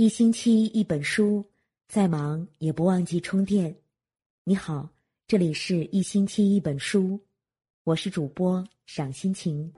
[0.00, 1.44] 一星期一本书，
[1.86, 3.76] 再忙也不忘记充电。
[4.44, 4.88] 你好，
[5.26, 7.20] 这里是一星期一本书，
[7.84, 9.70] 我是主播赏心情。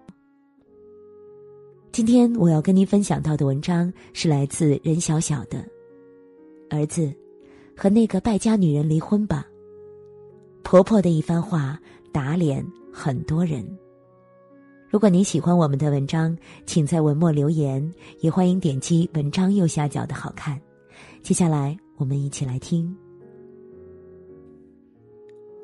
[1.91, 5.69] 今天我要跟您分享到的文章是来自任小小的
[6.71, 7.13] 儿子，
[7.77, 9.45] 和那个败家女人离婚吧。
[10.63, 11.77] 婆婆的一番话
[12.13, 13.67] 打脸很多人。
[14.93, 17.83] 如果您喜欢我们的文章，请在文末留言，
[18.21, 20.61] 也欢迎点击文章右下角的好看。
[21.23, 22.95] 接下来，我们一起来听。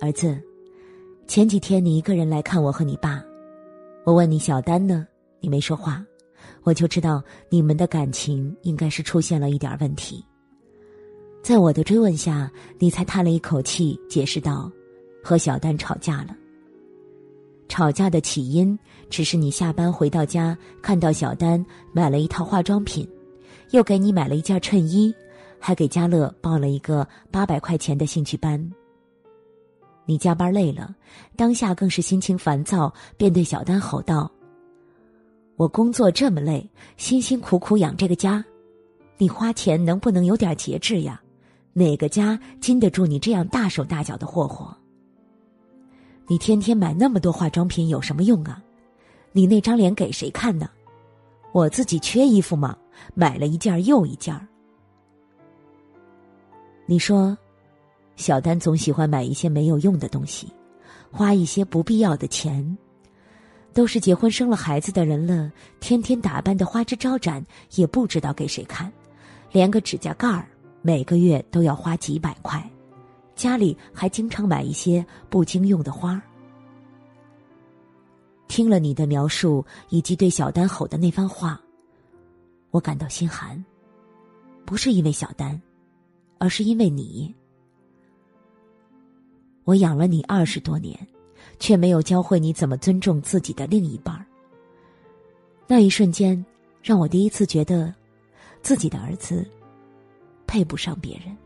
[0.00, 0.40] 儿子，
[1.26, 3.22] 前几天你一个人来看我和你爸，
[4.06, 5.06] 我问你小丹呢，
[5.40, 6.02] 你没说话，
[6.62, 10.24] 我就知道你们的感情应该是出现了一点问题。
[11.42, 14.72] 在我的追问下，你才叹了一口气，解释道
[15.22, 16.34] ：“和小丹吵架了。”
[17.68, 18.76] 吵架的起因
[19.10, 23.08] 只是你下班回到家，看到小丹买了一套化妆品，
[23.70, 25.14] 又给你买了一件衬衣，
[25.58, 28.58] 还给家乐报了一个八百块钱的兴趣班。
[30.06, 30.94] 你加班累了，
[31.36, 34.30] 当下更是心情烦躁，便对小丹吼道
[35.56, 38.42] ：“我工作这么累，辛辛苦苦养这个家，
[39.18, 41.20] 你花钱能不能有点节制呀？
[41.74, 44.74] 哪个家经得住你这样大手大脚的霍霍？”
[46.30, 48.62] 你天天买那么多化妆品有什么用啊？
[49.32, 50.68] 你那张脸给谁看呢？
[51.52, 52.76] 我自己缺衣服吗？
[53.14, 54.38] 买了一件又一件。
[56.84, 57.36] 你说，
[58.16, 60.52] 小丹总喜欢买一些没有用的东西，
[61.10, 62.76] 花一些不必要的钱。
[63.72, 67.42] 都是结婚生了孩子的人了，天天打扮的花枝招展，
[67.76, 68.92] 也不知道给谁看，
[69.50, 70.46] 连个指甲盖儿
[70.82, 72.62] 每个月都要花几百块。
[73.38, 76.20] 家里还经常买一些不经用的花
[78.48, 81.60] 听了你的描述以及对小丹吼的那番话，
[82.72, 83.64] 我感到心寒。
[84.64, 85.60] 不是因为小丹，
[86.38, 87.32] 而是因为你。
[89.62, 90.98] 我养了你二十多年，
[91.60, 94.26] 却没有教会你怎么尊重自己的另一半
[95.68, 96.44] 那一瞬间，
[96.82, 97.94] 让我第一次觉得，
[98.62, 99.46] 自己的儿子
[100.44, 101.36] 配不上别人。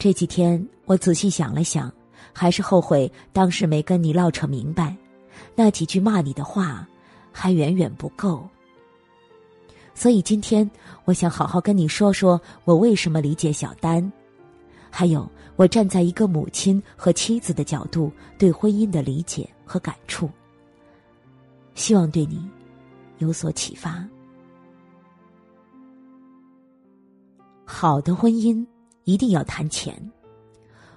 [0.00, 1.92] 这几天我仔细想了想，
[2.32, 4.96] 还是后悔当时没跟你唠扯明白，
[5.54, 6.88] 那几句骂你的话
[7.30, 8.48] 还远远不够。
[9.94, 10.68] 所以今天
[11.04, 14.10] 我想好好跟你说说我为什么理解小丹，
[14.88, 20.30] 还有我站在一个母亲和妻子的角度对婚姻的理解和感触，
[21.74, 22.48] 希望对你
[23.18, 24.02] 有所启发。
[27.66, 28.66] 好的婚姻。
[29.10, 29.94] 一定要谈钱。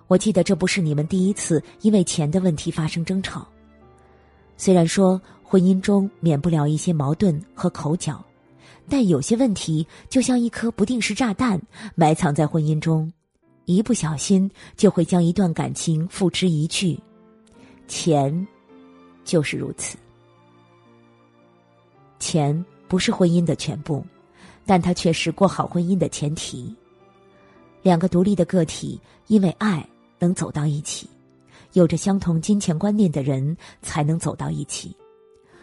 [0.07, 3.47] 我记得这不是你们第一次因为钱的问题发生争吵。
[4.57, 8.23] 虽然说婚姻中免不了一些矛盾和口角，
[8.87, 11.59] 但有些问题就像一颗不定时炸弹，
[11.95, 13.11] 埋藏在婚姻中，
[13.65, 16.99] 一不小心就会将一段感情付之一炬。
[17.87, 18.47] 钱，
[19.23, 19.97] 就是如此。
[22.19, 24.05] 钱不是婚姻的全部，
[24.65, 26.73] 但它却是过好婚姻的前提。
[27.83, 31.07] 两个独立的个体，因为爱能走到一起，
[31.73, 34.95] 有着相同金钱观念的人才能走到一起。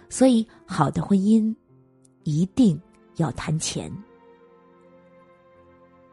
[0.08, 1.54] 所以，好的婚姻
[2.25, 2.80] 一定
[3.16, 3.91] 要谈钱。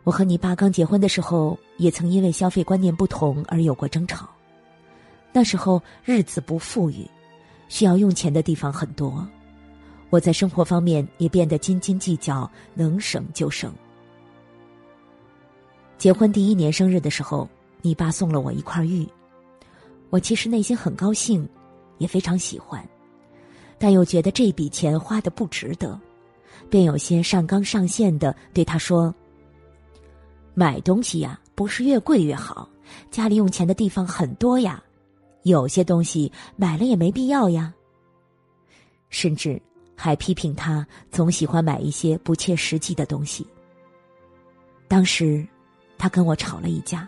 [0.03, 4.29] 我和你爸刚结婚的时候，也曾因为消费观念不同而有过争吵。
[5.33, 7.05] 那时候日子不富裕，
[7.67, 9.27] 需要用钱的地方很多，
[10.09, 13.73] 我在生活方面也变得斤斤计较，能省就省。
[15.97, 17.49] 结婚第一年生日的时候，
[17.81, 19.07] 你爸送了我一块玉，
[20.11, 21.47] 我其实内心很高兴，
[21.97, 22.87] 也非常喜欢，
[23.79, 25.99] 但又觉得这笔钱花的不值得，
[26.69, 29.13] 便有些上纲上线的对他说
[30.53, 32.69] ：“买东西呀，不是越贵越好，
[33.09, 34.81] 家里用钱的地方很多呀，
[35.43, 37.73] 有些东西买了也没必要呀。”
[39.09, 39.59] 甚至
[39.95, 43.43] 还批评他总喜欢买一些不切实际的东西。
[44.87, 45.43] 当时。
[45.97, 47.07] 他跟我吵了一架，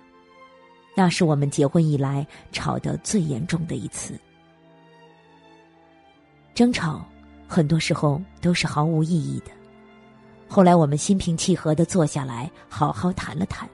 [0.96, 4.20] 那是我们结婚以来吵得最严重的一次。
[6.54, 7.06] 争吵
[7.48, 9.52] 很多时候都是毫无意义的。
[10.48, 13.70] 后来我们心平气和的坐下来，好好谈了谈。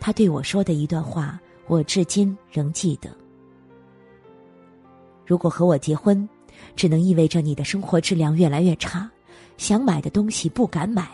[0.00, 3.10] 他对我说的一段话，我至今仍记得：
[5.26, 6.26] 如果和我结婚，
[6.74, 9.08] 只能意味着你的生活质量越来越差，
[9.58, 11.06] 想买的东西不敢买，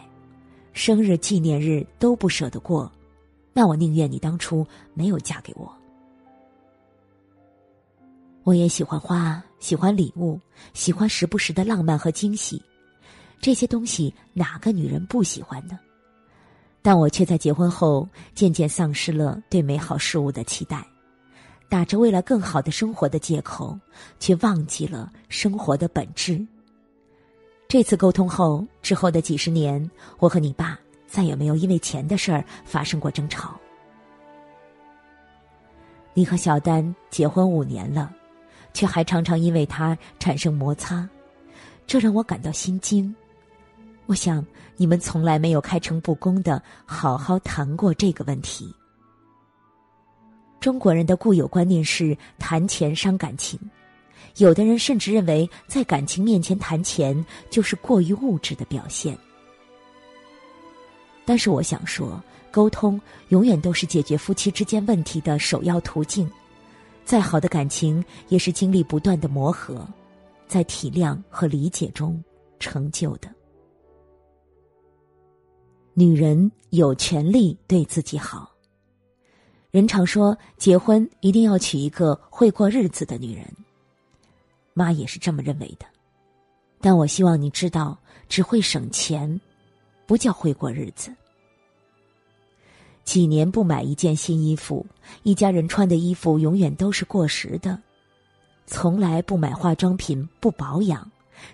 [0.72, 2.90] 生日纪念日都不舍得过。
[3.54, 5.72] 那我宁愿你当初没有嫁给我。
[8.42, 10.38] 我也喜欢花，喜欢礼物，
[10.74, 12.62] 喜欢时不时的浪漫和惊喜。
[13.40, 15.78] 这些东西哪个女人不喜欢呢？
[16.82, 20.86] 但我却在结婚后渐渐丧失了对美好事物的期待，
[21.70, 23.78] 打着为了更好的生活的借口，
[24.20, 26.46] 却忘记了生活的本质。
[27.66, 30.78] 这次沟通后，之后的几十年，我和你爸
[31.14, 33.54] 再也没有因为钱的事儿发生过争吵。
[36.12, 38.12] 你和小丹结婚五年了，
[38.72, 41.08] 却还常常因为他产生摩擦，
[41.86, 43.14] 这让我感到心惊。
[44.06, 44.44] 我想
[44.76, 48.74] 你们从来没有开诚布公的好好谈过这个问题。
[50.58, 53.56] 中国人的固有观念是谈钱伤感情，
[54.38, 59.16] 有的人甚至认为在感情面前谈钱就是过于物质的表现。
[61.24, 66.30] 但是我想说，沟通永远都是解决夫妻之间问题的首要途径。
[67.04, 69.86] 再好的感情也是经历不断的磨合，
[70.46, 72.22] 在体谅和理解中
[72.58, 73.28] 成就的。
[75.92, 78.50] 女人有权利对自己好。
[79.70, 83.44] 人常说结婚一定要娶一个会过日子的女人，
[84.72, 85.86] 妈也是这么认为的。
[86.80, 87.98] 但我希望你知道，
[88.28, 89.40] 只会省钱，
[90.06, 91.12] 不叫会过日子。
[93.04, 94.84] 几年不买一件新衣服，
[95.24, 97.78] 一家人穿的衣服永远都是过时的。
[98.66, 101.10] 从来不买化妆品，不保养，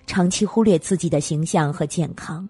[0.07, 2.49] 长期忽略自己的形象和健康。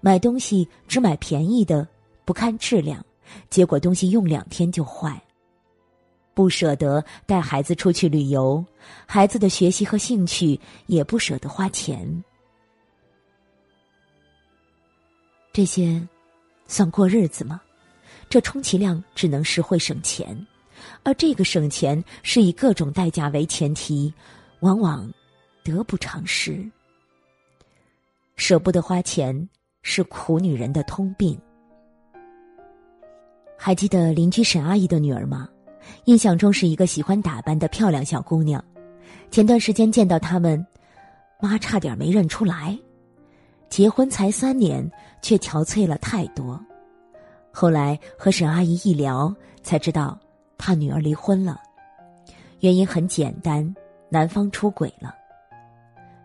[0.00, 1.88] 买东西只买便宜的，
[2.26, 3.02] 不看质量，
[3.48, 5.18] 结果东西用两天就坏。
[6.34, 8.62] 不舍得带孩子出去旅游，
[9.06, 12.22] 孩子的学习和兴趣也不舍得花钱。
[15.52, 16.00] 这些
[16.66, 17.60] 算过日子吗？
[18.28, 20.46] 这充其量只能是会省钱，
[21.02, 24.12] 而这个省钱是以各种代价为前提，
[24.60, 25.12] 往往
[25.62, 26.64] 得不偿失。
[28.36, 29.48] 舍不得花钱。
[29.82, 31.40] 是苦女人的通病。
[33.56, 35.48] 还记得邻居沈阿姨的女儿吗？
[36.04, 38.62] 印象中是一个喜欢打扮的漂亮小姑娘。
[39.30, 40.66] 前段时间见到他们，
[41.40, 42.78] 妈差点没认出来。
[43.70, 44.90] 结婚才三年，
[45.22, 46.60] 却憔悴了太多。
[47.52, 49.32] 后来和沈阿姨一聊，
[49.62, 50.18] 才知道
[50.58, 51.60] 她女儿离婚了，
[52.58, 53.74] 原因很简单，
[54.08, 55.14] 男方出轨了。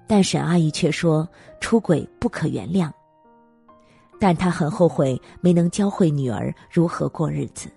[0.07, 1.27] 但沈阿姨却说，
[1.59, 2.91] 出轨不可原谅。
[4.19, 7.69] 但她很后悔没能教会女儿如何过日子。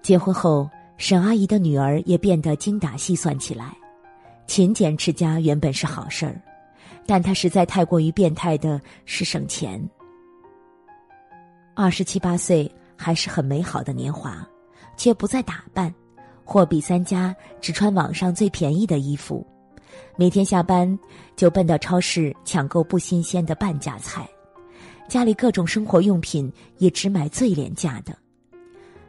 [0.00, 3.76] 结婚后，沈阿姨的女儿也变得精打细算起来。
[4.46, 6.40] 勤俭持家原本是好事儿，
[7.06, 9.82] 但她实在太过于变态的是省钱。
[11.74, 14.46] 二十七八岁还是很美好的年华，
[14.96, 15.92] 却不再打扮，
[16.44, 19.46] 货比三家，只穿网上最便宜的衣服，
[20.16, 20.98] 每天下班
[21.34, 24.28] 就奔到超市抢购不新鲜的半价菜。
[25.08, 28.16] 家里各种生活用品也只买最廉价的。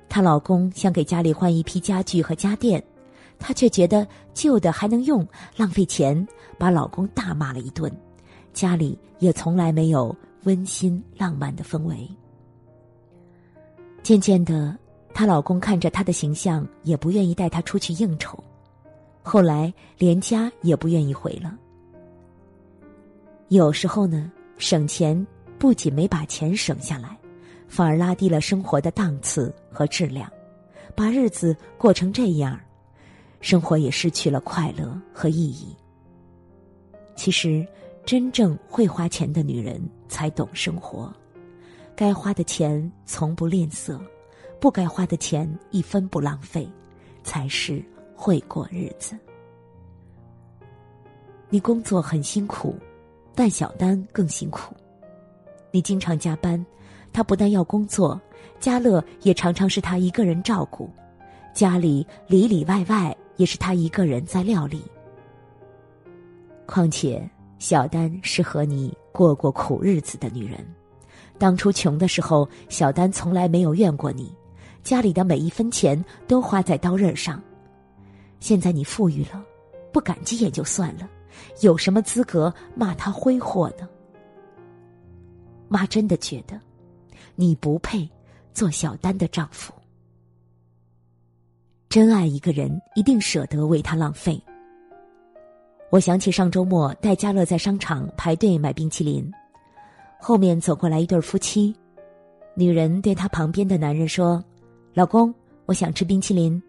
[0.09, 2.83] 她老公想给家里换一批家具和家电，
[3.39, 6.27] 她却觉得旧的还能用，浪费钱，
[6.57, 7.91] 把老公大骂了一顿。
[8.53, 12.09] 家里也从来没有温馨浪漫的氛围。
[14.01, 14.77] 渐渐的，
[15.13, 18.41] 她老公看着她的形象，也不愿意带她出去应酬，
[19.21, 21.57] 后来连家也不愿意回了。
[23.49, 25.25] 有时候呢，省钱。
[25.59, 27.17] 不仅没把钱省下来，
[27.69, 30.29] 反而拉低了生活的档次和质量，
[30.93, 32.59] 把日子过成这样，
[33.43, 35.75] 生活也失去了快乐和意义。
[37.13, 37.67] 其实，
[38.05, 41.13] 真正会花钱的女人才懂生活，
[41.93, 43.99] 该花的钱从不吝啬，
[44.61, 46.65] 不该花的钱一分不浪费，
[47.21, 47.83] 才是
[48.15, 49.13] 会过日子。
[51.49, 52.77] 你工作很辛苦，
[53.35, 54.73] 但小丹更辛苦。
[55.69, 56.65] 你经常加班，
[57.11, 58.19] 他不但要工作，
[58.61, 60.89] 家乐也常常是他一个人照顾，
[61.53, 64.83] 家里里里外外也是他一个人在料理。
[66.65, 70.65] 况且小丹是和你过过苦日子的女人，
[71.37, 74.33] 当初穷的时候，小丹从来没有怨过你，
[74.81, 77.41] 家里的每一分钱都花在刀刃上。
[78.39, 79.43] 现在你富裕了，
[79.91, 81.09] 不感激也就算了，
[81.61, 83.87] 有什么资格骂他挥霍呢？
[85.67, 86.59] 妈真的觉得，
[87.35, 88.09] 你不配
[88.53, 89.73] 做小丹的丈夫。
[91.93, 94.41] 真爱一个人，一定舍得为他浪费。
[95.91, 99.31] 我想起上周末戴嘉乐在商场排队买冰淇淋，
[100.19, 101.71] 后面走过来一对夫妻，
[102.55, 104.43] 女人对她旁边的男人说
[104.95, 105.31] ：“老公，
[105.67, 106.59] 我想吃冰淇淋。”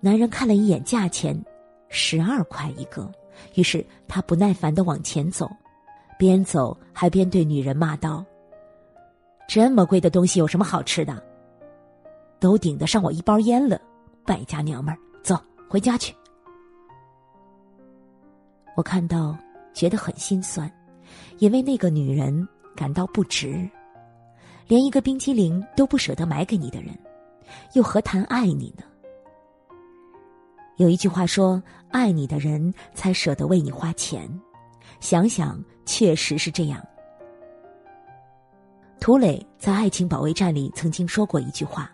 [0.00, 1.38] 男人看了一眼价钱，
[1.90, 3.12] 十二块一个，
[3.56, 5.50] 于是他不耐烦的往前走。
[6.18, 8.24] 边走还边对女人骂道
[9.46, 11.22] ：“这么贵的东西有什么好吃的？
[12.42, 13.80] 都顶得上我一包烟了，
[14.26, 16.12] 败家娘们儿，走回家去。”
[18.74, 19.38] 我看到，
[19.72, 20.68] 觉得很心酸，
[21.38, 23.70] 也为那个女人感到不值。
[24.66, 26.98] 连一个冰激凌都不舍得买给你的人，
[27.74, 28.82] 又何谈爱你呢？
[30.78, 34.28] 有一句话说：“爱你的人才舍得为你花钱。”
[34.98, 36.84] 想想，确实是这样。
[38.98, 41.90] 涂磊在《爱情保卫战》里曾经说过一句话：“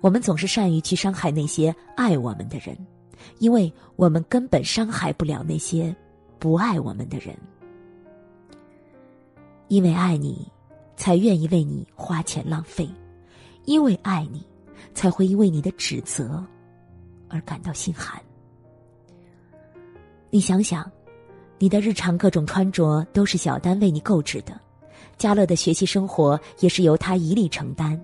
[0.00, 2.76] 我们总是善于去伤害那些爱我们的人，
[3.38, 5.94] 因为我们根本伤害不了那些
[6.38, 7.36] 不爱我们的人。
[9.68, 10.46] 因为爱你。”
[11.00, 12.86] 才愿意为你花钱浪费，
[13.64, 14.46] 因为爱你，
[14.92, 16.44] 才会因为你的指责
[17.26, 18.20] 而感到心寒。
[20.28, 20.92] 你想想，
[21.58, 24.60] 你的日常各种穿着都是小丹为你购置的，
[25.16, 27.98] 家乐的学习生活也是由他一力承担。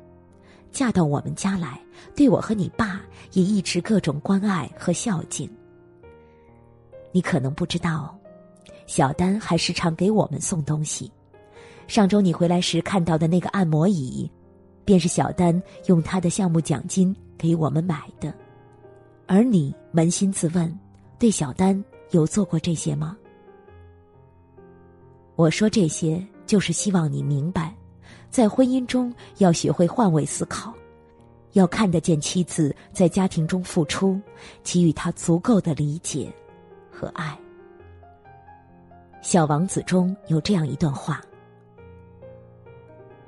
[0.77, 1.81] 嫁到我们家来，
[2.15, 3.01] 对我和你爸
[3.33, 5.51] 也一直各种关爱和孝敬。
[7.13, 8.15] 你可能不知道，
[8.87, 11.11] 小丹还时常给我们送东西。
[11.87, 14.31] 上周你回来时看到的那个按摩椅，
[14.85, 18.35] 便是小丹用他的项目奖金给我们买的。
[19.27, 20.79] 而你扪心自问，
[21.19, 23.17] 对小丹有做过这些吗？
[25.37, 27.75] 我说这些，就是希望你明白，
[28.31, 30.75] 在婚姻中要学会换位思考，
[31.53, 34.21] 要看得见妻子在家庭中付出，
[34.63, 36.33] 给予她足够的理解
[36.91, 37.39] 和爱。
[39.29, 41.21] 《小王子》中有这样一段话。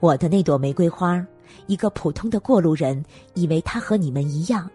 [0.00, 1.26] 我的那朵玫瑰花，
[1.66, 3.02] 一个普通的过路人
[3.34, 4.70] 以为它和你们一样，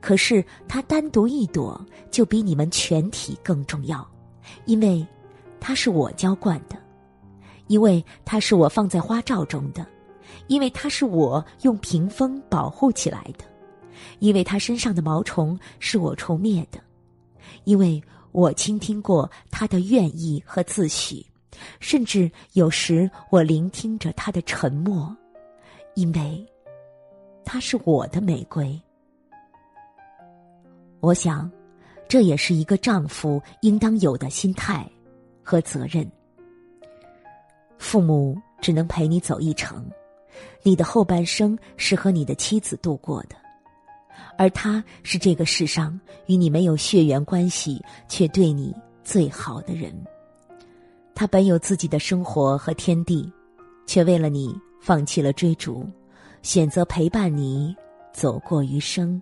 [0.00, 4.04] 可是它单独一朵就比你们全体更重要，
[4.64, 5.06] 因为
[5.60, 6.77] 它是我浇灌的，
[7.68, 9.86] 因为它是我放在花罩中的，
[10.48, 13.44] 因为它是我用屏风保护起来的，
[14.18, 16.80] 因为它身上的毛虫是我除灭的，
[17.64, 21.24] 因为我倾听过它的愿意和自诩。
[21.80, 25.16] 甚至有时，我聆听着他的沉默，
[25.94, 26.46] 因为
[27.44, 28.80] 他是我的玫瑰。
[31.00, 31.50] 我想，
[32.06, 34.88] 这也是一个丈夫应当有的心态
[35.42, 36.08] 和责任。
[37.78, 39.88] 父母只能陪你走一程，
[40.62, 43.36] 你的后半生是和你的妻子度过的，
[44.36, 49.92] 而他是这个世上与你没有血缘关系却对你最好的人。
[51.14, 53.32] 他本有自己的生活和天地，
[53.86, 55.88] 却为了你放弃了追逐，
[56.42, 57.74] 选择陪伴你
[58.12, 59.20] 走过余生。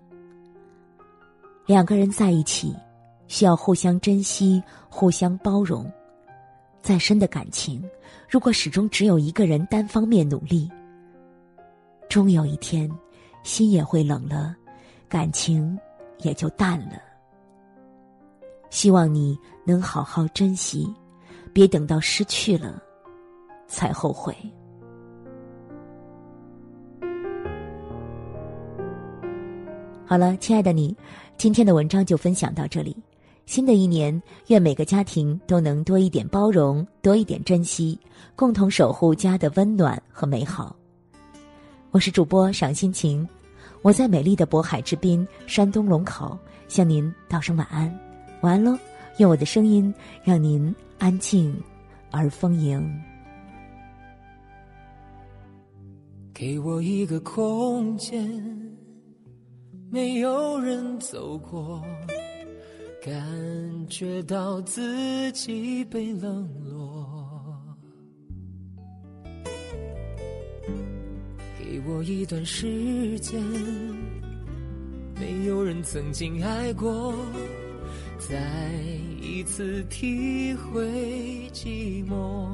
[1.65, 2.75] 两个人在一起，
[3.27, 5.91] 需要互相珍惜、互相包容。
[6.81, 7.83] 再深的感情，
[8.29, 10.69] 如果始终只有一个人单方面努力，
[12.09, 12.89] 终有一天，
[13.43, 14.55] 心也会冷了，
[15.09, 15.77] 感情
[16.19, 17.01] 也就淡了。
[18.69, 20.93] 希望你能好好珍惜。
[21.53, 22.79] 别等到失去了，
[23.67, 24.35] 才后悔。
[30.05, 30.95] 好了，亲爱的你，
[31.35, 32.95] 今天的文章就分享到这里。
[33.47, 37.97] 新的一年，愿每个家庭都能多一点包容，多一点珍惜，
[38.35, 40.75] 共同守护家的温暖和美好。
[41.91, 43.25] 我是主播赏心情，
[43.81, 46.37] 我在美丽的渤海之滨，山东龙口，
[46.67, 47.89] 向您道声晚安，
[48.41, 48.77] 晚安喽。
[49.17, 49.91] 用我的声音
[50.25, 51.57] 让您安静
[52.11, 53.01] 而丰盈。
[56.33, 58.29] 给我一个空间，
[59.89, 61.81] 没有人走过，
[63.03, 67.05] 感觉到自己被冷落。
[71.59, 73.41] 给我一段时间，
[75.15, 77.13] 没有人曾经爱过。
[78.17, 78.71] 再
[79.21, 82.49] 一次体会寂寞，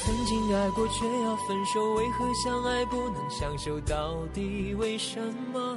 [0.00, 3.78] 曾经爱过却要分手，为何相爱不能相守？
[3.82, 5.20] 到底为什
[5.52, 5.76] 么？